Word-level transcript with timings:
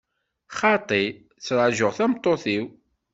Xaṭi, 0.57 1.03
ttrajuɣ 1.15 1.91
tameṭṭut-iw. 1.97 2.65